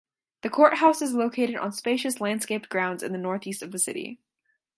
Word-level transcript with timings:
The 0.41 0.49
courthouse 0.49 1.03
is 1.03 1.13
located 1.13 1.57
on 1.57 1.71
spacious 1.71 2.19
landscaped 2.19 2.69
grounds 2.69 3.03
in 3.03 3.11
the 3.11 3.19
northeast 3.19 3.61
of 3.61 3.71
the 3.71 3.77
city. 3.77 4.17